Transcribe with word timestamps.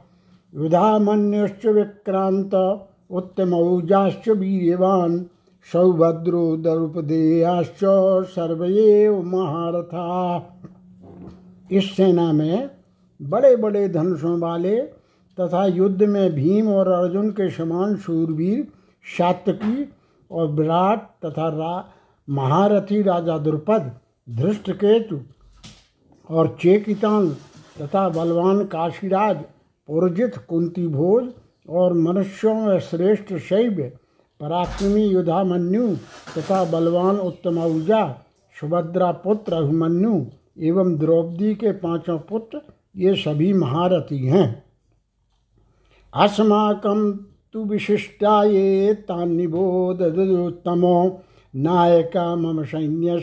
युधामन्यश्च 0.55 1.66
विक्रान्त, 1.66 2.80
उत्तमौजाश्च 3.10 4.28
वीर्यवान्। 4.28 5.24
सौभद्रो 5.66 6.56
द्रौपदेयाश्च 6.56 7.80
सर्वैव 8.28 9.22
महारथा। 9.22 10.06
इस 11.72 11.96
सेना 11.96 12.32
में 12.32 12.70
बड़े 13.20 13.55
बड़े 13.56 13.88
धनुषों 13.88 14.38
वाले 14.40 14.80
तथा 15.38 15.64
युद्ध 15.66 16.02
में 16.02 16.33
भीम 16.34 16.68
और 16.68 16.88
अर्जुन 16.88 17.30
के 17.30 17.48
समान 17.50 17.96
शूरवीर, 17.96 18.66
शातकी 19.05 19.89
और 20.30 20.51
विराट 20.52 21.06
तथा 21.24 21.48
रा, 21.48 21.84
महारथी 22.28 23.02
राजा 23.02 23.39
द्रुपद, 23.39 23.90
धृष्टकेतु 24.28 25.20
और 26.30 26.56
चेकितान 26.62 27.30
तथा 27.80 28.08
बलवान 28.08 28.64
काशीराज, 28.64 29.36
पुरजित 29.89 30.36
कुंती 30.48 30.86
भोज 30.86 31.28
और 31.68 31.92
मनुष्यों 31.92 32.55
में 32.55 32.78
श्रेष्ठ 32.80 33.34
शैव्य 33.39 33.92
पराक्रमी 34.42 35.03
युधामन्यु, 35.03 35.97
तथा 36.39 36.64
बलवान 36.64 37.17
उत्तम 37.17 37.58
ऊर्जा 37.58 38.25
सुभद्रा 38.61 39.13
पुत्र 39.13 39.53
अभिमन्यु, 39.53 40.27
एवं 40.58 40.98
द्रौपदी 40.98 41.55
के 41.55 41.73
पाँचों 41.73 42.19
पुत्र, 42.19 42.61
ये 42.97 43.14
सभी 43.14 43.52
महारथी 43.52 44.27
हैं। 44.27 44.64
अस्माकम 46.14 47.19
तु 47.52 47.64
विशिष्टा 47.64 48.45
ये 48.45 48.95
तान्निबोधोत्तमो 48.95 51.23
नायका 51.57 52.36
मम 52.36 52.64
सैन्य 52.64 53.20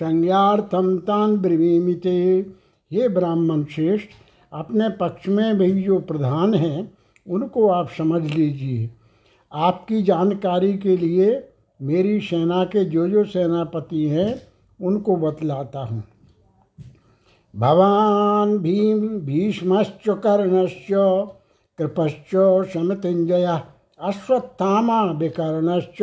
संज्ञार्थम 0.00 0.98
तान 0.98 1.36
ब्रवीमिते। 1.36 2.46
ये 2.92 3.08
ब्राह्मण 3.08 3.64
श्रेष्ठ, 3.64 4.08
अपने 4.52 4.88
पक्ष 4.88 5.28
में 5.28 5.58
भी 5.58 5.82
जो 5.82 5.98
प्रधान 5.98 6.54
हैं, 6.54 6.92
उनको 7.26 7.68
आप 7.68 7.90
समझ 7.98 8.22
लीजिए। 8.22 8.90
आपकी 9.52 10.02
जानकारी 10.02 10.78
के 10.78 10.96
लिए 10.96 11.48
मेरी 11.82 12.20
सेना 12.20 12.64
के 12.64 12.84
जो 12.84 13.08
जो 13.08 13.24
सेनापति 13.24 14.08
हैं, 14.08 14.42
उनको 14.80 15.16
बतलाता 15.16 15.80
हूँ। 15.80 16.02
भवान 17.56 18.58
भीम 18.58 19.08
भीष्मश्च 19.08 20.08
कर्णश्च, 20.08 20.88
कृपश्च 21.78 22.30
शमतिंजय 22.72 23.60
अश्वत्थामा 24.00 25.04
विकर्णश्च 25.04 26.02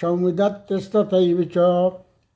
सौमिदत्तस्तैव 0.00 1.50
च। 1.56 1.58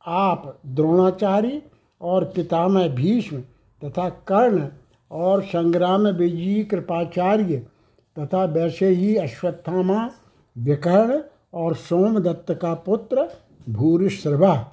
आप 0.06 0.58
द्रोणाचार्य 0.66 1.62
और 2.00 2.24
पितामह 2.24 2.88
भीष्म 2.88 3.40
तथा 3.82 4.08
कर्ण 4.08 4.68
और 5.10 5.42
संग्राम 5.42 6.06
विजयी 6.08 6.64
कृपाचार्य 6.64 7.66
तथा 8.18 8.44
वैसे 8.44 8.88
ही 8.88 9.16
अश्वत्थामा 9.16 10.10
विकर्ण 10.58 11.20
और 11.54 11.74
सोमदत्त 11.74 12.54
का 12.54 12.74
पुत्र 12.74 13.28
भूरिश्रवा। 13.68 14.72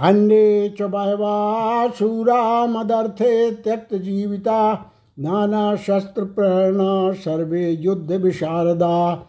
अन्य 0.00 0.68
च 0.78 0.82
बहवा 0.82 1.88
शूरा 1.88 2.66
मदर्थे 2.66 3.50
त्यक्त 3.50 3.94
जीविता, 3.94 4.92
नाना 5.18 5.76
शस्त्र 5.76 6.24
प्रेरणा 6.24 7.12
सर्वे 7.12 7.70
युद्ध 7.70 8.12
विशारदा। 8.12 9.26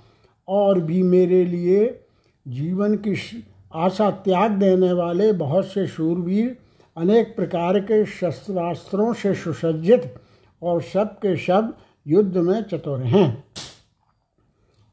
और 0.48 0.80
भी 0.80 1.04
मेरे 1.04 1.46
लिए 1.46 2.00
जीवन 2.48 2.96
की 2.96 3.44
आशा 3.74 4.12
त्याग 4.12 4.52
देने 4.52 4.94
वाले 4.94 5.34
बहुत 5.34 5.66
से 5.66 5.88
शूरवीर, 5.88 6.58
अनेक 6.98 7.36
प्रकार 7.36 7.80
के 7.80 8.06
शस्त्रास्त्रों 8.06 9.14
से 9.14 9.34
सुसज्जित 9.34 10.16
और 10.62 10.82
सब 10.82 11.06
के 11.06 11.38
सब 11.38 11.78
युद्ध 12.08 12.38
में 12.38 12.62
चतुर 12.62 13.00
हैं। 13.00 13.44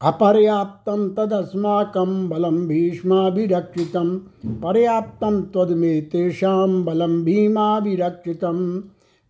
अपर्याप्तं 0.01 1.09
तदस्माकं 1.09 2.29
बलं 2.29 2.67
भीष्माभिरक्षितं। 2.67 4.17
पर्याप्तं 4.61 5.41
त्वदमे 5.41 6.01
तेषां 6.01 6.83
बलं 6.85 7.23
भीमाभिरक्षितं। 7.23 8.81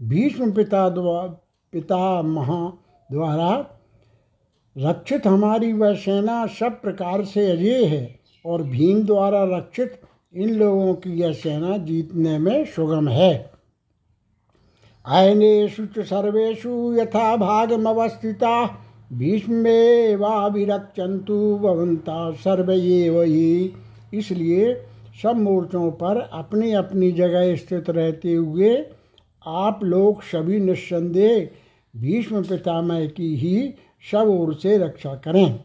भीष्म 0.02 0.52
पिता 0.52 0.90
पिता 1.72 2.22
महा 2.22 2.74
द्वारा 3.12 3.66
रक्षित 4.78 5.28
हमारी 5.28 5.74
वह 5.74 5.94
सेना 5.94 6.46
सब 6.46 6.82
प्रकार 6.82 7.24
से 7.24 7.52
अजय 7.52 7.86
है 7.86 8.20
और 8.46 8.64
भीम 8.64 9.04
द्वारा 9.04 9.44
रक्षित 9.44 10.02
इन 10.34 10.50
लोगों 10.50 10.94
की 10.94 11.10
यह 11.10 11.34
सेना 11.34 11.78
जीतने 11.78 12.38
में 12.40 12.66
सुगम 12.66 13.08
है। 13.08 13.52
अयनेषु 15.06 15.86
च 15.86 16.00
सर्वेषु 16.00 16.94
यथा 16.94 17.36
भागमवस्थिता। 17.38 18.66
भीष्मेवाभिरक्षन्तु 19.14 21.58
भवंता 21.58 22.32
सर्वएव 22.32 23.22
ही। 23.22 23.74
इसलिए 24.14 24.86
सब 25.24 25.38
मोर्चों 25.38 25.92
पर 25.92 26.30
अपनी 26.34 26.74
अपनी 26.74 27.12
जगह 27.12 27.56
स्थित 27.56 27.90
रहते 27.90 28.34
हुए 28.34 28.86
आप 29.46 29.80
लोग 29.84 30.24
सभी 30.24 30.60
निस्संदेह 30.60 31.50
भीष्म 31.94 32.44
पितामह 32.44 33.08
की 33.08 33.36
ही 33.36 33.74
सब 34.04 34.30
ओर 34.30 34.54
से 34.54 34.78
रक्षा 34.78 35.16
करें। 35.16 35.64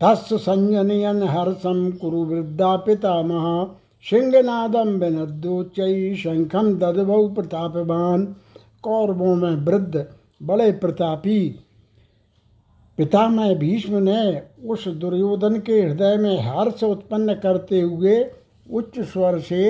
तस् 0.00 0.34
संजनयन 0.34 1.22
हर्षम 1.22 1.90
कुरु 1.90 2.24
वृद्धा 2.24 2.76
पितामह 2.76 3.74
सिंहनादम 4.04 4.98
विनदोच 4.98 5.80
शंखम 6.16 6.74
ददबऊ 6.74 7.28
प्रतापवान। 7.28 8.36
कौरवों 8.82 9.36
में 9.36 9.56
वृद्ध 9.56 10.06
बड़े 10.42 10.72
प्रतापी 10.72 11.60
पितामह 12.98 13.54
भीष्म 13.54 14.02
ने 14.02 14.42
उस 14.66 14.86
दुर्योधन 14.88 15.58
के 15.58 15.80
हृदय 15.82 16.16
में 16.16 16.40
हर्ष 16.40 16.82
उत्पन्न 16.84 17.34
करते 17.34 17.80
हुए 17.80 18.24
उच्च 18.70 18.98
स्वर 19.00 19.38
से 19.38 19.62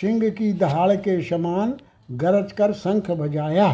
सिंह 0.00 0.28
की 0.30 0.52
दहाड़ 0.52 0.94
के 0.96 1.20
समान 1.22 1.74
गरज 2.12 2.52
कर 2.52 2.72
शंख 2.72 3.10
बजाया। 3.10 3.72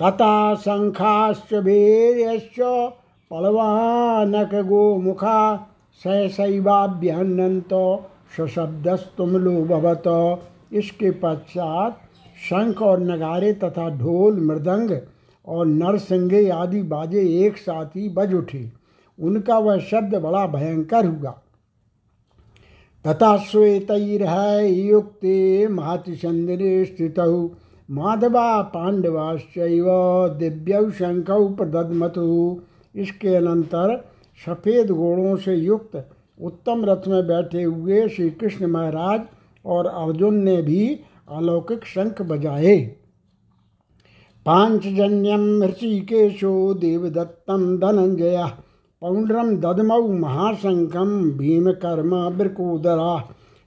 तथा 0.00 0.54
शंखाश्च 0.54 1.52
वीर्यश्च 1.54 2.60
पलवानक 3.30 4.54
गोमुखा 4.66 5.40
सहसैवाभ्यन्नत 6.00 7.74
सशब्दस्तुमलो 8.36 9.52
भवत 9.64 10.04
इसके 10.72 11.10
पश्चात 11.20 12.00
शंख 12.48 12.82
और 12.82 13.00
नगारे 13.00 13.52
तथा 13.52 13.88
ढोल 13.98 14.40
मृदंग 14.40 14.90
और 15.46 15.66
नरसिंगे 15.66 16.48
आदि 16.50 16.82
बाजे 16.82 17.46
एक 17.46 17.56
साथ 17.56 17.86
ही 17.86 18.08
बज 18.08 18.34
उठे। 18.34 18.72
उनका 19.18 19.58
वह 19.58 19.78
शब्द 19.78 20.14
बड़ा 20.14 20.46
भयंकर 20.46 21.06
हुआ। 21.06 21.30
तथा 23.06 23.36
श्वेतैर्युक्ते 23.38 25.36
महतिचंद्रे 25.68 26.84
स्थित। 26.84 27.20
माधवा 27.90 28.62
पांडवाश्चैव 28.62 29.86
दिव्यौ 30.38 30.90
शंखौ 30.90 31.48
प्रदमतु 31.48 32.60
इसके 32.94 33.34
अनंतर 33.34 34.04
सफ़ेद 34.46 34.90
घोड़ों 34.90 35.36
से 35.36 35.54
युक्त 35.54 36.08
उत्तम 36.40 36.84
रथ 36.84 37.08
में 37.08 37.26
बैठे 37.26 37.62
हुए 37.62 38.08
श्री 38.08 38.30
कृष्ण 38.30 38.66
महाराज 38.66 39.20
और 39.64 39.86
अर्जुन 39.86 40.34
ने 40.34 40.62
भी 40.62 41.00
अलौकिक 41.30 41.84
शंख 41.84 42.22
बजाए। 42.22 42.96
पांचजन्यम 44.48 45.42
ऋषिकेशो 45.62 46.50
देवदत्तम 46.74 47.64
धनंजय 47.78 48.36
पौंड्रम 49.02 49.48
ददमऊ 49.56 50.06
महाशंखम 50.12 51.10
भीमकर्म 51.38 52.14
बिरकोदरा। 52.38 53.16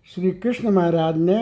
श्री 0.10 0.32
कृष्ण 0.32 0.70
महाराज 0.70 1.18
ने 1.18 1.38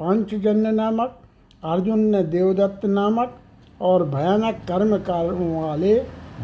पांचजन्य 0.00 0.72
नामक, 0.72 1.16
अर्जुन 1.64 2.00
ने 2.06 2.22
देवदत्त 2.26 2.86
नामक 2.88 3.34
और 3.80 4.04
भयानक 4.08 4.60
कर्म 4.68 4.96
कारों 4.98 5.50
वाले 5.62 5.94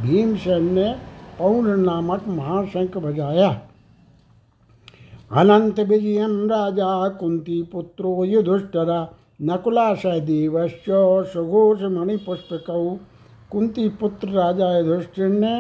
भीमसेन 0.02 0.72
ने 0.74 0.90
पौंड 1.38 1.68
नामक 1.76 2.28
महाशंख 2.30 2.96
बजाया। 2.98 3.50
अनंत 5.32 5.80
विजयम 5.80 6.44
राजा 6.46 7.08
कुंती 7.08 7.62
पुत्रो 7.62 8.24
युधिष्ठरा 8.24 9.02
नकुला 9.40 9.94
सहदेवश्च 9.94 10.84
सुघोष 11.32 11.82
मणिपुष्पक 11.92 12.64
कुंती 13.50 13.88
पुत्र 14.00 14.28
राजा 14.28 14.76
युधिष्ठिर 14.78 15.28
ने 15.28 15.52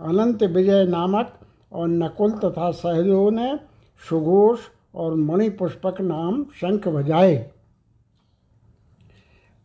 अनंत 0.00 0.42
विजय 0.42 0.84
नामक 0.84 1.32
और 1.72 1.88
नकुल 1.88 2.30
तथा 2.44 2.70
सहदेव 2.70 3.28
ने 3.30 3.56
सुघोष 4.02 4.58
और 4.94 5.14
मणिपुष्पक 5.14 6.00
नाम 6.00 6.42
शंख 6.60 6.88
बजाए। 6.88 7.36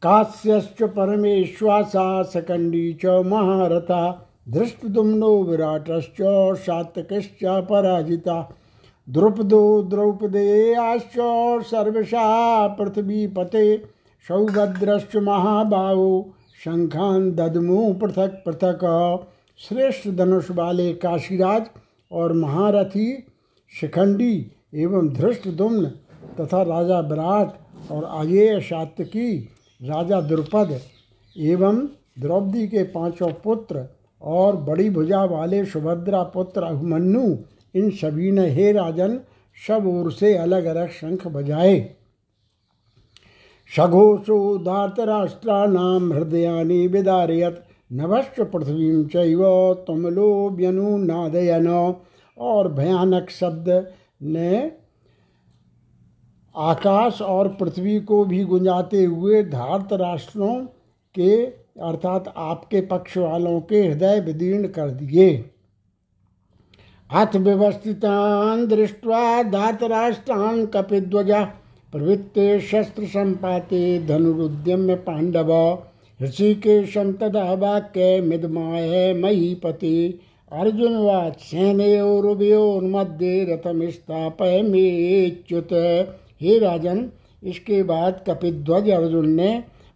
काश्यश्च 0.01 0.83
परमेश्वासा 0.83 2.21
सकंडी 2.23 2.91
च 2.93 3.05
महारथा 3.25 4.03
धृष्टुम्नो 4.49 5.31
विराटश्च 5.43 6.21
सातकश्च 6.65 7.43
पराजिता। 7.69 8.41
द्रुपदो 9.11 9.61
द्रौपदेयाश्च 9.83 11.15
सर्वशा 11.65 12.25
पृथ्वीपते 12.75 13.65
सौभद्रश्च 14.25 15.15
महाबाहो, 15.17 16.33
शंखान 16.65 17.31
ददमु 17.31 17.93
पृथक 17.93 18.41
पृथक। 18.45 18.83
श्रेष्ठ 19.59 20.07
धनुष 20.09 20.51
वाले 20.51 20.93
काशीराज 20.93 21.65
और 22.11 22.33
महारथी, 22.33 23.07
शिखंडी 23.73 24.33
एवं 24.75 25.09
धृष्ट 25.13 25.47
दुम्न 25.47 25.91
तथा 26.39 26.61
राजा 26.63 26.99
विराट 26.99 27.91
और 27.91 28.03
अजेय 28.03 28.59
सात्यकी 28.61 29.29
राजा 29.79 30.21
द्रुपद 30.21 30.79
एवं 31.35 31.85
द्रौपदी 32.19 32.67
के 32.67 32.83
पाँचों 32.91 33.31
पुत्र 33.43 33.85
और 34.21 34.55
बड़ी 34.63 34.89
भुजा 34.89 35.23
वाले 35.25 35.63
सुभद्रा 35.65 36.23
पुत्र 36.33 36.63
अभिमन्यु 36.63 37.23
इन 37.75 37.89
सभी 37.89 38.31
ने, 38.31 38.49
हे 38.49 38.71
राजन, 38.71 39.19
सब 39.67 39.87
ओर 39.87 40.11
से 40.11 40.37
अलग 40.37 40.65
अलग 40.65 40.89
शंख 40.89 41.27
बजाए। 41.27 41.95
सघोषो 43.77 44.57
धातराष्ट्राणाम 44.57 46.13
हृदयानि 46.13 46.87
विदारयत। 46.87 47.67
नभश्च 47.93 48.41
पृथ्वी 48.41 49.05
चैव 49.05 49.73
तुमलो 49.87 50.49
नादयन। 50.97 51.95
और 52.37 52.73
भयानक 52.73 53.29
शब्द 53.29 53.91
ने 54.23 54.71
आकाश 56.55 57.21
और 57.21 57.47
पृथ्वी 57.47 57.99
को 57.99 58.25
भी 58.25 58.43
गुंजाते 58.43 59.05
हुए 59.05 59.43
धार्त 59.43 59.93
राष्ट्रों 59.93 60.65
के, 61.15 61.45
अर्थात 61.81 62.33
आपके 62.37 62.81
पक्ष 62.81 63.17
वालों 63.17 63.61
के 63.61 63.81
हृदय 63.81 64.19
विदीर्ण 64.19 64.67
कर 64.67 64.89
दिए। 64.89 65.49
अथ 67.11 67.35
व्यवस्थितान् 67.35 68.67
दृष्ट्वा 68.67 69.21
धातराष्ट्रान् 69.43 70.65
कपिध्वजा 70.73 71.43
प्रवृत्ते 71.93 72.59
शस्त्र 72.61 73.05
संपाते 73.05 73.81
धनुरुद्यम्य 74.07 74.95
पांडव 75.07 75.51
ऋषिकेशं 76.19 77.11
तदा 77.13 77.43
वाक्य 77.53 78.05
मिदमाय 78.21 79.13
महीपति 79.13 79.97
अर्जुन 80.51 80.95
वाच 80.97 81.41
सेनयोरुभयोर्मध्ये 81.41 83.33
रथम 83.45 83.81
स्थापय 83.89 84.61
मेच्युत 84.61 85.73
हे 86.41 86.57
राजन 86.59 87.05
इसके 87.43 87.81
बाद 87.83 88.23
कपिध्वज 88.27 88.89
अर्जुन 88.91 89.29
ने 89.31 89.51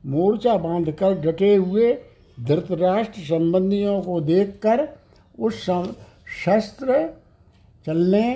मोर्चा 0.08 0.58
बांधकर 0.58 1.14
डटे 1.22 1.54
हुए 1.56 1.94
धृतराष्ट्र 2.42 3.22
संबंधियों 3.22 4.00
को 4.02 4.20
देखकर 4.24 4.88
उस 5.40 5.66
सम, 5.66 5.86
शस्त्र 6.44 7.10
चलने 7.86 8.34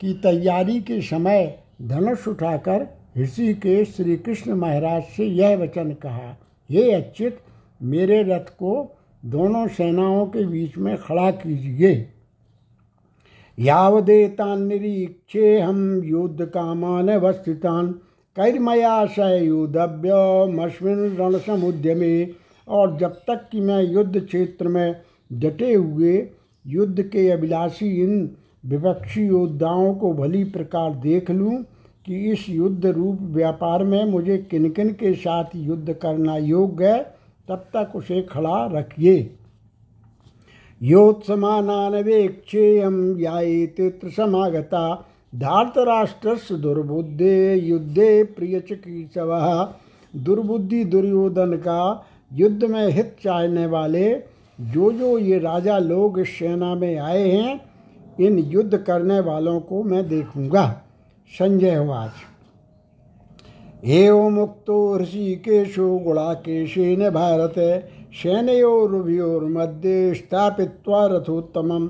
की 0.00 0.14
तैयारी 0.14 0.80
के 0.80 1.00
समय 1.00 1.58
धनुष 1.82 2.28
उठाकर 2.28 2.86
ऋषि 3.18 3.54
के 3.54 3.84
श्री 3.84 4.16
कृष्ण 4.16 4.54
महाराज 4.54 5.02
से 5.02 5.24
यह 5.24 5.56
वचन 5.56 5.92
कहा, 5.92 6.36
हे 6.70 6.92
अच्युत, 6.92 7.38
मेरे 7.82 8.22
रथ 8.22 8.48
को 8.58 8.96
दोनों 9.24 9.68
सेनाओं 9.68 10.26
के 10.26 10.44
बीच 10.44 10.76
में 10.78 10.96
खड़ा 10.96 11.30
कीजिए। 11.30 12.08
यावदेतान 13.58 14.62
निरीक्षे 14.62 15.60
हम 15.60 16.02
युद्ध 16.04 16.44
कामान 16.44 17.08
अवस्थितान, 17.08 17.92
कैर्मया 18.36 19.06
सयुद्धव्य 19.06 20.12
मश्विन 20.52 21.16
रण 21.16 21.38
समुद्र 21.38 21.94
में 21.94 22.34
और 22.68 22.96
जब 22.98 23.12
तक 23.12 23.48
कि 23.52 23.60
मैं 23.60 23.82
युद्ध 23.82 24.20
क्षेत्र 24.20 24.68
में 24.68 25.00
डटे 25.32 25.74
हुए 25.74 26.30
युद्ध 26.66 27.02
के 27.02 27.28
अभिलाषी 27.30 27.88
इन 28.02 28.30
विपक्षी 28.66 29.26
योद्धाओं 29.26 29.94
को 29.94 30.12
भली 30.12 30.44
प्रकार 30.44 30.94
देख 30.94 31.30
लूँ 31.30 31.62
कि 32.06 32.16
इस 32.32 32.48
युद्ध 32.48 32.86
रूप 32.86 33.18
व्यापार 33.20 33.84
में 33.84 34.04
मुझे 34.04 34.36
किन 34.50 34.70
किन 34.70 34.90
के 34.90 35.12
साथ 35.14 35.44
युद्ध 35.56 35.92
करना 35.92 36.36
योग्य 36.36 36.86
है, 36.86 37.02
तब 37.48 37.64
तक 37.76 37.96
उसे 37.96 38.22
खड़ा 38.22 38.66
रखिए। 38.66 39.30
योत्समानान 40.82 41.94
वेक्षेयम 41.94 43.20
यात्र 43.20 44.10
समागता 44.10 45.06
धार्तराष्ट्र 45.34 46.56
दुर्बुद्धे 46.56 47.54
युद्धे 47.54 48.22
प्रिय 48.24 48.60
चिकीत्सव 48.60 49.32
दुर्बुद्धि 50.14 50.84
दुर्योधन 50.84 51.56
का 51.56 52.06
युद्ध 52.32 52.64
में 52.64 52.88
हित 52.88 53.16
चाहने 53.22 53.66
वाले 53.66 54.10
जो 54.60 54.92
जो 54.92 55.18
ये 55.18 55.38
राजा 55.38 55.78
लोग 55.78 56.18
इस 56.20 56.38
सेना 56.38 56.74
में 56.74 56.98
आए 56.98 57.28
हैं, 57.30 57.60
इन 58.20 58.38
युद्ध 58.38 58.78
करने 58.78 59.20
वालों 59.20 59.60
को 59.60 59.82
मैं 59.82 60.08
देखूँगा। 60.08 60.82
संजय 61.38 61.78
वाच। 61.78 62.10
एवं 63.84 64.30
मुक्तो 64.30 64.98
ऋषिकेशो 64.98 65.98
गुणाकेशेन 65.98 67.10
भारत 67.10 67.54
मध्य 69.42 70.14
स्थापित्वा 70.14 71.06
रथोत्तमं। 71.06 71.88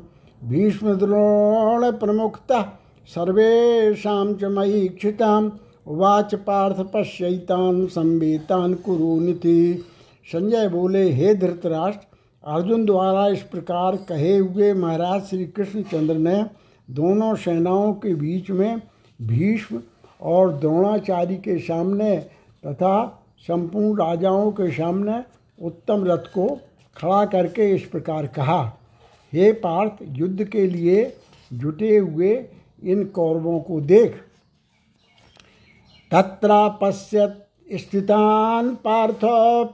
प्रमुखता 1.93 2.81
सर्वेशा 3.07 4.33
च 4.33 4.45
मयि 4.45 4.89
क्षिताम् 4.89 5.51
उवाच 5.87 6.35
पार्थ 6.35 6.77
पश्यतान 6.77 7.87
संवेतान 7.87 8.75
कुरुनिति 8.75 9.85
संजय 10.33 10.69
बोले, 10.69 11.13
हे 11.13 11.35
धृतराष्ट्र 11.35 12.16
अर्जुन 12.47 12.85
द्वारा 12.85 13.27
इस 13.29 13.43
प्रकार 13.43 13.97
कहे 14.09 14.37
हुए 14.37 14.73
महाराज 14.73 15.23
श्री 15.23 15.45
कृष्णचंद्र 15.47 16.15
ने 16.15 16.45
दोनों 16.89 17.35
सेनाओं 17.35 17.93
के 17.95 18.15
बीच 18.15 18.51
में 18.51 18.83
भीष्म 19.23 19.81
और 20.23 20.53
द्रोणाचार्य 20.53 21.37
के 21.37 21.59
सामने 21.59 22.17
तथा 22.67 23.07
संपूर्ण 23.49 23.99
राजाओं 23.99 24.51
के 24.53 24.71
सामने 24.71 25.23
उत्तम 25.59 26.05
रथ 26.05 26.31
को 26.35 26.47
खड़ा 26.97 27.25
करके 27.25 27.71
इस 27.75 27.87
प्रकार 27.87 28.27
कहा, 28.27 28.61
हे 29.33 29.53
पार्थ, 29.53 29.97
युद्ध 30.03 30.45
के 30.45 30.67
लिए 30.67 31.17
जुटे 31.53 31.97
हुए 31.97 32.33
इन 32.83 33.05
कौरवों 33.05 33.59
को 33.61 33.81
देख। 33.81 34.17
तत्रापश्यत् 36.11 37.75
स्थितान 37.81 38.75
पार्थ 38.75 39.21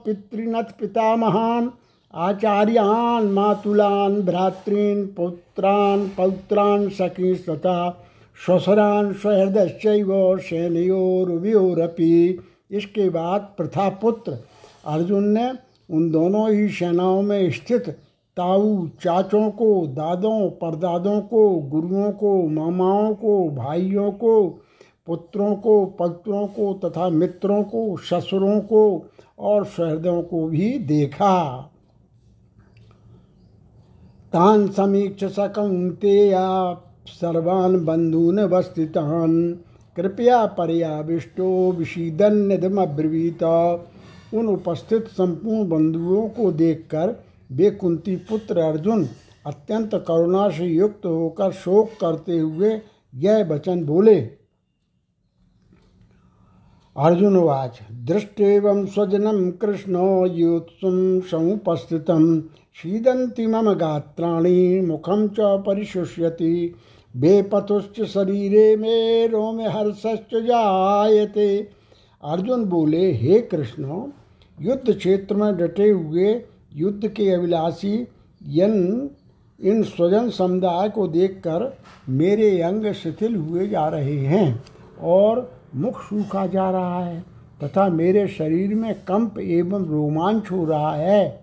पितृनथ 0.05 0.77
पितामहान् 0.79 1.69
आचार्यान् 2.15 3.31
मातुलान्, 3.31 4.21
भ्रातॄन्, 4.21 5.07
पुत्रान्, 5.07 6.07
पौत्रान् 6.07 6.89
सखीस्तथा 6.89 8.03
श्वसरान् 8.45 9.13
सहृदश्चैव 9.13 10.37
सेनयोरुभयोरपि 10.37 12.39
इसके 12.71 13.09
बाद 13.09 13.53
प्रथा 13.57 13.89
पुत्र 13.89 14.37
अर्जुन 14.85 15.23
ने 15.23 15.51
उन 15.91 16.11
दोनों 16.11 16.51
ही 16.51 16.69
सेनाओं 16.69 17.21
में 17.21 17.51
स्थित 17.51 17.97
ताऊ 18.37 18.87
चाचों 18.87 19.51
को, 19.51 19.87
दादों, 19.87 20.49
परदादों 20.49 21.21
को, 21.21 21.49
गुरुओं 21.49 22.11
को, 22.11 22.47
मामाओं 22.47 23.15
को, 23.15 23.49
भाइयों 23.49 24.11
को, 24.11 24.61
पुत्रों 25.07 25.55
को, 25.55 25.85
पत्रों 25.85 26.47
को 26.47 26.73
तथा 26.73 27.09
मित्रों 27.09 27.63
को, 27.63 27.97
ससुरों 27.97 28.59
को 28.59 29.05
और 29.39 29.65
सहृदयों 29.65 30.21
को 30.21 30.47
भी 30.47 30.79
देखा। 30.79 31.69
तान 34.33 34.67
समीक्ष 34.67 35.23
सकंतेया 35.33 36.45
सर्वान 37.09 37.83
बंधून 37.85 38.39
वस्थितान 38.51 39.33
कृपया 39.97 40.45
पर्याविष्टो 40.57 41.49
विषीदन्यदमब्रवीत 41.71 43.43
उन 43.43 44.47
उपस्थित 44.47 45.07
संपूर्ण 45.09 45.67
बंधुओं 45.69 46.27
को 46.29 46.51
देखकर 46.51 47.15
वे 47.49 47.69
कुंती 47.73 48.15
पुत्र 48.29 48.61
अर्जुन 48.61 49.05
अत्यंत 49.45 49.93
करुणा 50.07 50.49
से 50.49 50.65
युक्त 50.65 51.05
होकर 51.05 51.51
शोक 51.55 51.91
करते 52.01 52.39
हुए 52.39 52.71
यह 53.13 53.43
वचन 53.49 53.83
बोले 53.85 54.19
अर्जुनवाच 56.95 57.79
दृष्टेवं 58.07 58.85
स्वजनम 58.85 59.49
कृष्ण 59.61 59.99
युत्सुं 60.33 60.97
समुपस्थितं 61.29 62.25
शीदन्ति 62.75 63.47
मम 63.47 63.73
गात्राणि, 63.73 64.81
मुखं 64.81 65.27
च 65.27 65.35
परिशुष्यति। 65.39 66.75
बेपतुश्च 67.17 68.03
शरीरे 68.03 68.75
मे 68.75 69.27
रोम 69.27 69.61
हर्षश्च 69.61 70.35
जायते। 70.35 71.69
अर्जुन 72.23 72.65
बोले, 72.65 73.11
हे 73.11 73.39
कृष्ण, 73.39 74.07
युद्ध 74.61 74.93
क्षेत्र 74.93 75.35
में 75.35 75.57
डटे 75.57 75.89
हुए 75.89 76.41
युद्ध 76.75 77.07
के 77.07 77.29
अभिलाषी, 77.29 78.07
यन, 78.47 79.09
इन 79.61 79.83
स्वजन 79.83 80.29
समुदाय 80.29 80.89
को 80.89 81.07
देखकर 81.07 81.77
मेरे 82.09 82.61
अंग 82.61 82.91
शिथिल 82.93 83.35
हुए 83.35 83.67
जा 83.67 83.87
रहे 83.87 84.17
हैं 84.17 84.63
और 85.01 85.51
मुख 85.75 86.01
सूखा 86.01 86.47
जा 86.47 86.69
रहा 86.71 87.05
है 87.05 87.23
तथा 87.63 87.89
मेरे 87.89 88.27
शरीर 88.27 88.75
में 88.75 88.93
कंप 88.95 89.39
एवं 89.39 89.85
रोमांच 89.85 90.51
हो 90.51 90.65
रहा 90.65 90.95
है। 90.95 91.42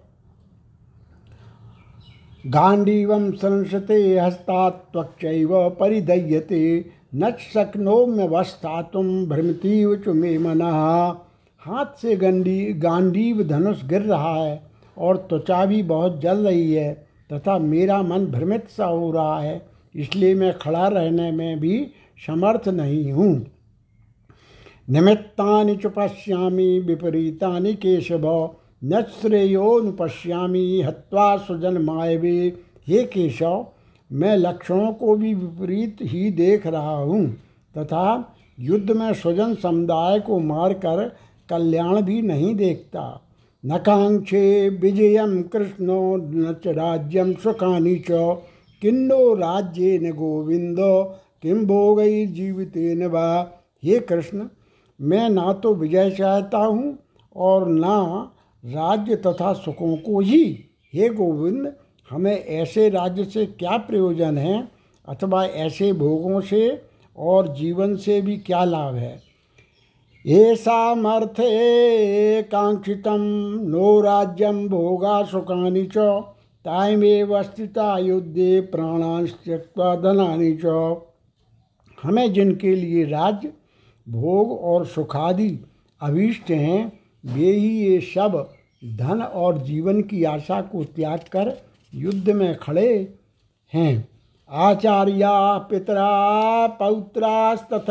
गांडीव 2.44 3.12
संसते 3.32 4.18
हस्तात्वक्चैव 4.18 5.68
परिदयते 5.70 6.62
न 7.14 7.30
शक्नोम्यवस्था 7.54 8.80
तुम 8.82 9.08
भ्रमतीव 9.28 9.94
च 9.96 10.08
मे 10.08 10.36
मना। 10.38 10.70
हाथ 11.62 12.00
से 12.02 12.16
गंडी, 12.16 12.72
गांडीव 12.74 13.42
धनुष 13.42 13.84
गिर 13.84 14.02
रहा 14.02 14.34
है 14.34 14.62
और 14.96 15.16
त्वचा 15.30 15.64
भी 15.66 15.82
बहुत 15.82 16.20
जल 16.20 16.38
रही 16.38 16.72
है 16.72 16.92
तथा 17.30 17.58
मेरा 17.58 18.00
मन 18.02 18.26
भ्रमित 18.26 18.68
सा 18.68 18.84
हो 18.84 19.10
रहा 19.10 19.40
है, 19.40 19.60
इसलिए 19.94 20.34
मैं 20.34 20.52
खड़ा 20.58 20.86
रहने 20.88 21.30
में 21.32 21.60
भी 21.60 21.86
समर्थ 22.18 22.68
नहीं 22.68 23.12
हूँ। 23.12 23.34
निमित्तानि 24.88 25.76
च 25.76 25.86
विपरीता 26.86 27.58
केशव। 27.60 28.26
न 28.84 29.02
श्रेयोनुपश्यामि 29.20 30.82
हत्वा 30.86 31.36
सुजन 31.36 31.78
मायवे। 31.78 32.38
हे 32.88 33.02
केशव, 33.04 33.66
मैं 34.10 34.36
लक्षणों 34.36 34.92
को 34.92 35.16
भी 35.16 35.34
विपरीत 35.34 35.96
ही 36.02 36.30
देख 36.30 36.66
रहा 36.66 36.96
हूँ, 36.96 37.26
तथा 37.74 38.34
युद्ध 38.58 38.90
में 38.90 39.12
स्वजन 39.14 39.54
समुदाय 39.54 40.20
को 40.20 40.38
मारकर 40.38 41.12
कल्याण 41.48 42.00
भी 42.00 42.22
नहीं 42.22 42.54
देखता। 42.54 43.20
न 43.64 43.78
कांक्षे 43.78 44.68
विजयम 44.68 45.42
कृष्णो, 45.42 46.16
न 46.16 46.56
च 46.64 46.68
राज्यम 46.68 47.32
सुखानी 47.32 47.96
च। 47.96 48.36
किन्नो 48.82 49.34
राज्य 49.34 49.98
न 49.98 50.10
गोविंदो 50.10 51.02
किम 51.42 51.64
भोगई 51.66 52.26
जीवितेन 52.26 53.06
वा। 53.06 53.50
हे 53.84 53.98
कृष्ण, 54.00 54.46
मैं 55.00 55.28
ना 55.30 55.52
तो 55.52 55.74
विजय 55.74 56.10
चाहता 56.10 56.58
हूँ 56.58 56.98
और 57.36 57.68
ना 57.68 58.30
राज्य 58.64 59.16
तथा 59.16 59.52
सुखों 59.52 59.96
को 59.96 60.20
ही, 60.20 60.64
हे 60.94 61.08
गोविंद, 61.08 61.72
हमें 62.10 62.44
ऐसे 62.44 62.88
राज्य 62.88 63.24
से 63.24 63.46
क्या 63.46 63.76
प्रयोजन 63.76 64.38
है? 64.38 64.68
अथवा 65.08 65.44
ऐसे 65.44 65.92
भोगों 65.92 66.40
से 66.40 66.82
और 67.18 67.48
जीवन 67.48 67.96
से 67.96 68.20
भी 68.20 68.36
क्या 68.36 68.64
लाभ 68.64 68.94
है? 68.94 69.22
ये 70.26 70.52
ऐसामर्थे 70.52 72.42
कांक्षित 72.42 73.02
नो 73.08 74.00
राज्यम 74.00 74.68
भोगा 74.68 75.24
सुखानी 75.24 75.88
च 75.96 76.20
ताइमेव 76.64 77.42
स्थिता 77.42 77.98
युद्धे 77.98 78.60
प्राणांश 78.60 79.34
त्यक्ता 79.44 79.96
धनानी 79.96 80.58
च। 80.64 80.96
हमें 82.02 82.32
जिनके 82.32 82.74
लिए 82.74 83.04
राज्य, 83.04 83.52
भोग 84.08 84.52
और 84.52 84.86
सुखादि 84.86 85.58
अभीष्ट 86.02 86.50
हैं 86.50 86.99
वे 87.26 87.50
ही 87.52 87.68
ये 87.68 88.00
सब 88.00 88.50
धन 88.96 89.22
और 89.22 89.58
जीवन 89.58 90.02
की 90.02 90.24
आशा 90.24 90.60
को 90.60 90.84
त्याग 90.84 91.18
कर 91.18 91.56
युद्ध 91.94 92.30
में 92.30 92.56
खड़े 92.56 93.14
हैं। 93.74 94.08
आचार्या 94.50 95.58
पितरा 95.58 96.66
पौत्रास्तथ 96.66 97.90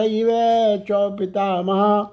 च 0.78 0.88
पितामह 0.92 2.08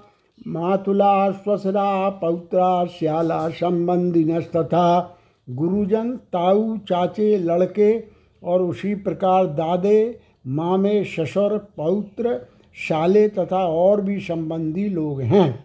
मातुला 0.49 1.31
स्वसरा 1.31 2.09
पौत्रा 2.09 2.85
श्याला 2.85 3.49
संबंधी 3.49 4.23
संबंधिनस्तथा। 4.23 5.17
गुरुजन 5.51 6.13
ताऊ 6.13 6.77
चाचे 6.77 7.39
लड़के 7.39 8.05
और 8.45 8.63
उसी 8.63 8.95
प्रकार 8.95 9.47
दादे, 9.47 10.19
मामे, 10.47 11.05
ससुर, 11.05 11.59
पौत्र, 11.77 12.47
शाले 12.89 13.29
तथा 13.29 13.67
और 13.67 14.01
भी 14.01 14.21
संबंधी 14.21 14.89
लोग 14.89 15.23
हैं। 15.23 15.65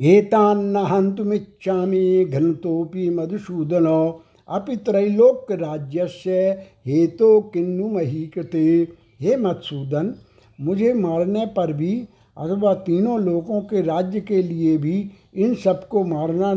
एतान्न 0.00 0.76
हंतुमिच्छामी 0.76 2.24
घनतोपि 2.24 3.08
मधुसूदन। 3.10 3.86
अपि 4.48 4.76
से 6.08 6.48
हेतो 6.86 7.40
किन्नु 7.40 7.88
मही 7.88 8.26
कृते 8.26 8.88
हे 9.20 9.36
मधुसूदन, 9.36 10.14
मुझे 10.58 10.92
मारने 10.94 11.46
पर 11.46 11.72
भी 11.72 12.08
अथवा 12.36 12.74
तीनों 12.74 13.20
लोगों 13.20 13.60
के 13.60 13.82
राज्य 13.82 14.20
के 14.20 14.42
लिए 14.42 14.76
भी 14.76 15.10
इन 15.34 15.54
सबको 15.54 16.04
मारना 16.04 16.52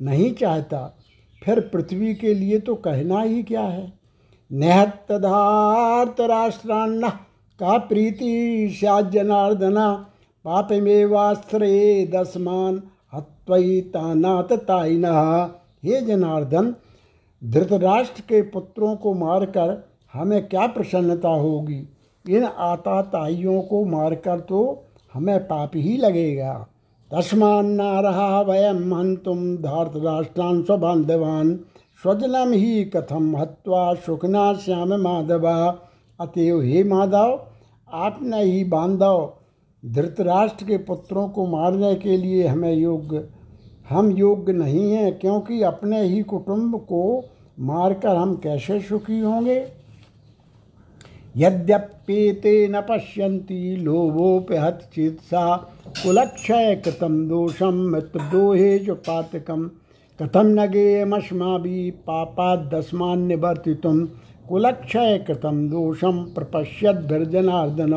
नहीं 0.00 0.32
चाहता। 0.32 0.98
फिर 1.42 1.60
पृथ्वी 1.60 2.14
के 2.14 2.34
लिए 2.34 2.58
तो 2.58 2.74
कहना 2.74 3.20
ही 3.20 3.42
क्या 3.42 3.62
है? 3.62 3.92
निहत्तधार्त 4.52 6.20
राष्ट्रान्न 6.20 7.08
का 7.60 7.78
प्रीति 7.78 8.78
जनार्दना 9.10 10.10
पापमेवास्त्रे 10.44 11.72
दसमान 12.14 12.82
हत्वई 13.14 13.80
तानात 13.80 14.52
ताइना 14.52 15.12
हे 15.84 16.00
जनार्दन, 16.00 16.74
धृतराष्ट्र 17.42 18.20
के 18.20 18.42
पुत्रों 18.42 18.96
को 18.96 19.14
मारकर 19.14 19.88
हमें 20.14 20.48
क्या 20.48 20.66
प्रसन्नता 20.66 21.28
होगी? 21.28 21.88
इन 22.28 22.44
आताताइयों 22.44 23.60
को 23.62 23.84
मारकर 23.84 24.40
तो 24.40 24.60
हमें 25.14 25.38
पाप 25.40 25.70
ही 25.74 25.96
लगेगा। 25.96 26.52
तस्मान 27.10 27.80
रहा 27.80 28.40
वयम 28.40 28.94
हंतुम 28.94 29.56
धार्तराष्ट्रान 29.56 30.62
स्वबांधवान 30.62 31.56
स्वजनम 32.02 32.52
ही 32.52 32.84
कथम 32.84 33.36
हत्वा 33.36 33.94
सुखना 33.94 34.52
श्याम 34.54 34.94
माधवा। 34.94 35.56
अतएव 36.20 36.60
हे 36.60 36.84
माधव 36.84 37.40
आपने 37.92 38.42
ही 38.42 38.64
बांधव 38.64 39.32
धृतराष्ट्र 39.84 40.64
के 40.64 40.76
पुत्रों 40.78 41.28
को 41.28 41.46
मारने 41.46 41.94
के 41.94 42.16
लिए 42.16 42.46
हमें 42.46 42.72
योग्य 42.74 43.28
हम 43.90 44.10
योग्य 44.10 44.52
नहीं 44.52 44.90
हैं 44.92 45.18
क्योंकि 45.18 45.62
अपने 45.62 46.02
ही 46.02 46.22
कुटुंब 46.22 46.76
को 46.80 47.00
मारकर 47.60 48.16
हम 48.16 48.34
कैसे 48.36 48.80
सुखी 48.80 49.20
होंगे? 49.20 49.56
यद्यप्येते 51.36 52.68
न 52.68 52.80
पश्यन्ति 52.80 53.76
लोभोप्यहत 53.80 54.90
चित्सा 54.94 55.56
कुलक्षय 56.02 56.74
कृतम 56.84 57.28
दोषम 57.28 57.74
मृत्युदोहे 57.90 58.78
च 58.78 58.90
पातकम 58.90 59.70
कथम 60.20 60.46
न 60.46 60.66
गेयमस्मा 60.70 61.58
भी 61.58 61.90
पापादस्मान्यवर्तितुम 62.06 63.96
कुलक्षय 64.48 65.18
कृतम 65.26 65.56
दोषम 65.68 66.24
प्रपश्यद 66.34 66.96
भर्जनार्दन 67.10 67.94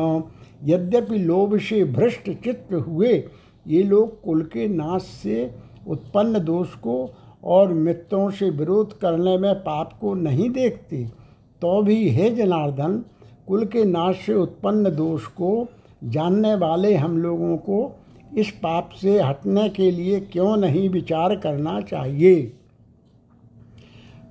यद्यपि 0.64 1.18
लोभ 1.18 1.56
से 1.58 1.84
भ्रष्ट 1.84 2.30
चित्त 2.44 2.72
हुए, 2.74 3.12
ये 3.66 3.82
लोग 3.82 4.20
कुल 4.22 4.42
के 4.42 4.66
नाश 4.68 5.02
से 5.22 5.50
उत्पन्न 5.88 6.44
दोष 6.44 6.74
को 6.74 7.10
और 7.44 7.72
मित्रों 7.72 8.30
से 8.30 8.50
विरोध 8.50 8.98
करने 8.98 9.36
में 9.38 9.54
पाप 9.54 9.92
को 10.00 10.14
नहीं 10.14 10.48
देखते 10.50 11.04
तो 11.62 11.80
भी 11.82 12.08
हे 12.08 12.30
जनार्दन, 12.30 13.02
कुल 13.46 13.64
के 13.64 13.84
नाश 13.84 14.16
से 14.16 14.34
उत्पन्न 14.34 14.94
दोष 14.96 15.26
को 15.26 15.66
जानने 16.04 16.54
वाले 16.54 16.94
हम 16.94 17.16
लोगों 17.18 17.56
को 17.56 17.96
इस 18.36 18.50
पाप 18.62 18.90
से 19.00 19.18
हटने 19.20 19.68
के 19.68 19.90
लिए 19.90 20.20
क्यों 20.22 20.56
नहीं 20.56 20.88
विचार 20.88 21.34
करना 21.36 21.80
चाहिए? 21.80 22.52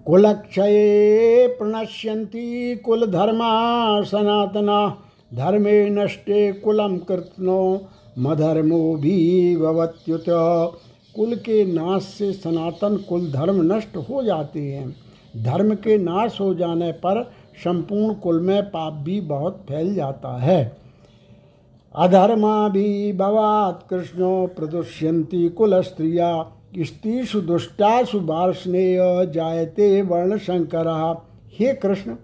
कुलक्षये 0.06 1.48
प्रणश्यन्ति 1.48 2.76
कुलधर्मा 2.86 3.50
सनातना। 4.04 4.80
धर्मे 5.32 5.90
नष्टे 5.90 6.52
कुलम 6.54 6.98
कृत्नो, 6.98 7.88
मधर्मो 8.20 8.96
भी 8.96 9.56
भवत्युत 9.58 10.26
कुल 11.16 11.36
के 11.36 11.64
नाश 11.66 12.04
से 12.04 12.32
सनातन 12.34 12.98
कुल 13.10 13.32
धर्म 13.32 13.62
नष्ट 13.74 13.98
हो 13.98 14.24
जाते 14.24 14.62
हैं। 14.62 14.96
धर्म 15.44 15.74
के 15.76 15.98
नाश 15.98 16.40
हो 16.42 16.54
जाने 16.54 16.92
पर 16.92 17.22
संपूर्ण 17.64 18.14
कुल 18.14 18.40
में 18.40 18.64
पाप 18.64 18.94
भी 18.94 19.22
बहुत 19.22 19.66
फैल 19.68 19.94
जाता 19.96 20.38
है। 20.38 20.78
अधर्मा 21.96 22.70
भी 22.70 23.14
भवात 23.14 23.86
कृष्णो 23.90 24.46
प्रदुष्यंती 24.48 25.50
कुल 25.50 25.82
स्त्रिया। 25.82 26.30
स्त्रीषु 26.80 27.42
दुष्टासु 27.42 28.20
वार्षणेय 28.20 28.98
जायते 29.26 30.02
वर्ण 30.02 30.38
शंकर 30.38 30.88
हे 31.60 31.74
कृष्ण 31.74 32.16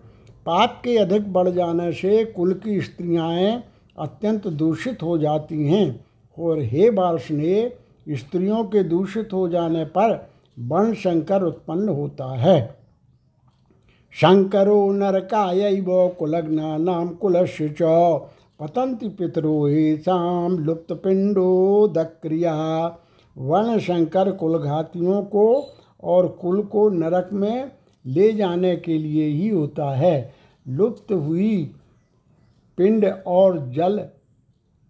पाप 0.46 0.82
के 0.84 0.98
अधिक 0.98 1.32
बढ़ 1.34 1.50
जाने 1.50 1.92
से 1.94 2.24
कुल 2.26 2.54
की 2.54 2.82
स्त्रियाँ 2.82 3.64
अत्यंत 4.00 4.48
दूषित 4.48 5.04
हो 5.04 5.18
जाती 5.18 5.68
हैं। 5.68 6.06
और 6.38 6.60
हे 6.62 6.90
वार्षणेय 6.90 7.78
स्त्रियों 8.10 8.64
के 8.64 8.84
दूषित 8.84 9.34
हो 9.34 9.48
जाने 9.50 9.84
पर 9.86 10.30
वर्ण 10.60 10.94
शंकर 10.94 11.44
उत्पन्न 11.44 11.90
होता 11.90 12.36
है। 12.36 12.76
शंकरो 14.14 14.92
नरकाय 14.92 15.84
कुलग्ना 16.20 16.78
नाम 16.78 17.08
कुलस्य 17.10 17.70
च 17.70 17.82
पतंति 18.60 19.08
पितरो 19.10 19.66
हेसाम 19.68 20.58
लुप्त 20.60 20.94
पिंडो 20.94 21.88
दक्रिया। 21.88 22.56
वर्ण 23.38 23.78
शंकर 23.80 24.32
कुलघातियों 24.32 25.22
को 25.24 25.46
और 26.04 26.28
कुल 26.28 26.62
को 26.64 26.90
नरक 26.90 27.30
में 27.34 27.72
ले 28.06 28.34
जाने 28.34 28.76
के 28.76 28.98
लिए 28.98 29.26
ही 29.26 29.50
होता 29.50 29.96
है। 29.96 30.34
लुप्त 30.68 31.12
हुई 31.12 31.72
पिंड 32.78 33.06
और 33.28 33.72
जल 33.72 33.98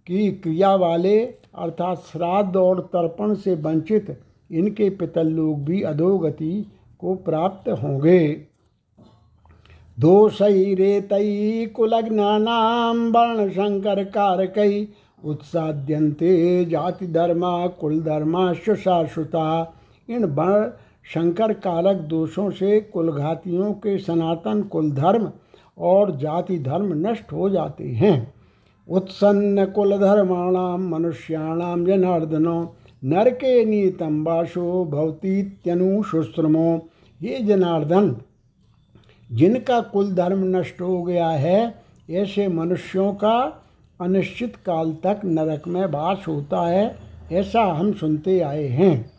की 0.07 0.31
क्रिया 0.31 0.75
वाले, 0.75 1.19
अर्थात 1.55 1.97
श्राद्ध 1.97 2.55
और 2.55 2.79
तर्पण 2.79 3.33
से 3.35 3.55
वंचित, 3.55 4.21
इनके 4.51 4.89
पितल 4.89 5.27
लोग 5.27 5.65
भी 5.65 5.81
अधोगति 5.81 6.65
को 6.99 7.15
प्राप्त 7.15 7.69
होंगे। 7.69 8.45
दोषैरेतैः 9.99 11.67
कुलज्ञानां 11.67 12.95
वर्णशङ्करकारकैः 12.95 14.85
उत्साद्यन्ते 15.25 16.65
जातिधर्मा 16.65 17.67
कुलधर्माश्च 17.67 18.69
शाश्वता 18.71 19.73
इन 20.09 20.25
वर्ण 20.25 20.71
शंकर 21.05 21.53
कारक 21.53 21.97
दोषों 21.97 22.51
से 22.51 22.79
कुलघातियों 22.79 23.73
के 23.73 23.97
सनातन 23.97 24.61
कुल 24.61 24.91
धर्म 24.91 25.31
और 25.77 26.17
जाति 26.17 26.59
धर्म 26.59 27.07
नष्ट 27.07 27.31
हो 27.31 27.49
जाते 27.49 27.83
हैं। 27.83 28.33
उत्सन्न 28.89 29.65
कुल 29.65 29.97
धर्माणाम 29.97 30.89
मनुष्याणाम 30.89 31.85
जनार्दनो, 31.85 32.75
नरके 33.03 33.65
नीतम 33.65 34.23
वाशो 34.23 34.85
भवतीत्यनुशुश्रमो 34.85 36.89
ये 37.21 37.39
जनार्दन, 37.39 38.15
जिनका 39.31 39.81
कुल 39.81 40.15
धर्म 40.15 40.57
नष्ट 40.57 40.81
हो 40.81 41.03
गया 41.03 41.27
है, 41.27 41.83
ऐसे 42.11 42.47
मनुष्यों 42.47 43.13
का 43.13 43.61
अनिश्चित 44.01 44.55
काल 44.55 44.97
तक 45.03 45.21
नरक 45.25 45.67
में 45.67 45.85
वास 45.85 46.25
होता 46.27 46.67
है, 46.67 46.95
ऐसा 47.31 47.63
हम 47.63 47.93
सुनते 47.93 48.39
आए 48.39 48.63
हैं। 48.63 49.12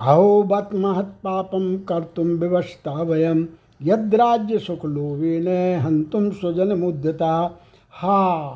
अहो 0.00 0.42
बत 0.42 0.68
महत 0.74 1.04
पापम 1.04 1.78
कर 1.78 2.04
तुम 2.04 2.26
विवस्था 2.26 3.02
वयम। 3.02 3.48
यद्राज्य 3.82 4.58
सुख 4.58 4.84
लोवेन 4.84 5.80
हंतुम 5.80 6.30
स्वजन 6.30 6.72
मुद्यता। 6.78 7.60
हा, 7.90 8.54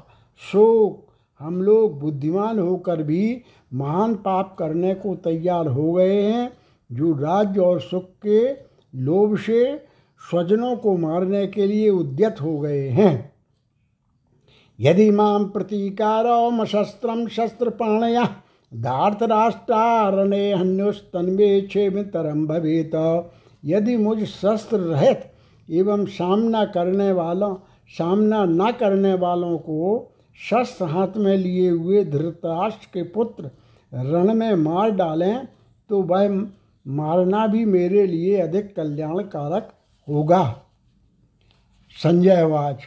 शोक, 0.52 1.06
हम 1.40 1.62
लोग 1.62 2.00
बुद्धिमान 2.00 2.58
होकर 2.58 3.02
भी 3.02 3.42
महान 3.74 4.14
पाप 4.14 4.56
करने 4.58 4.94
को 4.94 5.14
तैयार 5.14 5.66
हो 5.66 5.92
गए 5.92 6.22
हैं। 6.22 6.52
जो 6.92 7.12
राज्य 7.12 7.60
और 7.60 7.80
सुख 7.80 8.04
के 8.26 8.52
लोभ 8.98 9.36
से 9.38 9.84
स्वजनों 10.30 10.76
को 10.76 10.96
मारने 10.96 11.46
के 11.46 11.66
लिए 11.66 11.90
उद्यत 11.90 12.36
हो 12.42 12.58
गए 12.60 12.88
हैं। 12.88 13.32
यदि 14.80 15.10
माम 15.10 15.44
प्रतीकारो 15.44 16.64
शस्त्र 17.28 17.70
पाणया 17.70 18.36
धार्तराष्ट्रारणे 18.74 20.52
हन्युस्तन्वे 20.52 21.60
क्षेमितरम 21.60 22.46
भवेत। 22.46 22.94
यदि 23.64 23.96
मुझ 23.96 24.24
शस्त्र 24.24 24.78
रहित 24.78 25.20
एवं 25.68 26.04
सामना 26.06 26.64
करने 26.64 27.10
वालों, 27.12 27.54
सामना 27.90 28.44
न 28.44 28.70
करने 28.70 29.14
वालों 29.14 29.56
को 29.58 30.10
शस्त्र 30.40 30.84
हाथ 30.84 31.16
में 31.16 31.36
लिए 31.36 31.68
हुए 31.70 32.04
धृतराष्ट्र 32.04 32.88
के 32.94 33.02
पुत्र 33.02 33.50
रण 33.92 34.34
में 34.34 34.54
मार 34.54 34.90
डालें 34.90 35.46
तो 35.90 36.02
वह 36.02 36.28
मारना 36.86 37.46
भी 37.46 37.64
मेरे 37.64 38.06
लिए 38.06 38.36
अधिक 38.36 38.74
कल्याणकारक 38.76 39.72
होगा। 40.08 40.44
संजय 41.96 42.42
वाच 42.42 42.82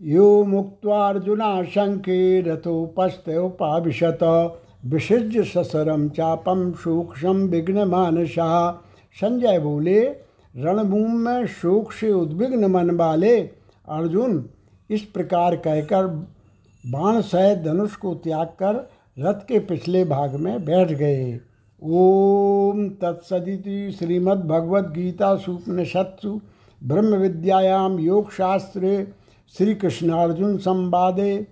यो 0.00 0.44
मुक्त्वार्जुना 0.44 1.62
शंके 1.64 2.40
रथोपस्थोपाविशत 2.40 4.18
विसृज्य 4.84 5.42
ससरम 5.42 6.08
चापम 6.08 6.72
सूक्ष्म 6.72 7.36
विघ्न 7.36 7.84
मानसा 7.84 8.72
संजय 9.20 9.58
बोले, 9.58 10.00
रणभूमि 10.56 11.18
में 11.18 11.46
शोक 11.46 11.92
से 11.92 12.12
उद्विग्न 12.12 12.64
मन 12.64 12.90
वाले 12.90 13.40
अर्जुन, 13.88 14.48
इस 14.90 15.02
प्रकार 15.02 15.56
कहकर 15.56 16.06
बाण 16.84 17.20
सहित 17.20 17.58
धनुष 17.58 17.96
को 17.96 18.14
त्याग 18.14 18.46
कर 18.46 18.90
रथ 19.18 19.34
के 19.34 19.58
पिछले 19.58 20.04
भाग 20.04 20.34
में 20.34 20.64
बैठ 20.64 20.92
गए। 20.92 21.40
ओम 21.82 22.88
तत्सदिति 22.88 23.96
श्रीमद्भगवद्गीता 23.98 25.34
सुपनिषत्सु 25.36 26.40
ब्रह्म 26.82 27.14
विद्यायाम 27.14 27.98
श्री 29.58 29.74
कृष्णार्जुन 29.74 30.56
संवादे। 30.58 31.46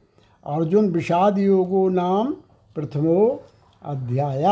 अर्जुन 0.47 0.89
विषाद 0.91 1.39
योगो 1.39 1.89
नाम 1.89 2.35
प्रथमो 2.75 3.43
अध्याय। 3.83 4.45